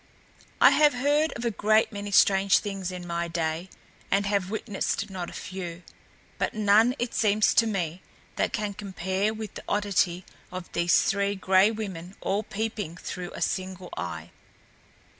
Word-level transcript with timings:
I 0.59 0.71
have 0.71 0.95
heard 0.95 1.31
of 1.33 1.45
a 1.45 1.51
great 1.51 1.91
many 1.91 2.09
strange 2.09 2.57
things 2.57 2.91
in 2.91 3.05
my 3.05 3.27
day, 3.27 3.69
and 4.09 4.25
have 4.25 4.49
witnessed 4.49 5.11
not 5.11 5.29
a 5.29 5.31
few, 5.31 5.83
but 6.39 6.55
none, 6.55 6.95
it 6.97 7.13
seems 7.13 7.53
to 7.53 7.67
me, 7.67 8.01
that 8.35 8.51
can 8.51 8.73
compare 8.73 9.31
with 9.31 9.53
the 9.53 9.63
oddity 9.69 10.25
of 10.51 10.71
these 10.71 11.03
Three 11.03 11.35
Gray 11.35 11.69
Women 11.69 12.15
all 12.19 12.41
peeping 12.41 12.97
through 12.97 13.29
a 13.35 13.43
single 13.43 13.89
eye. 13.95 14.31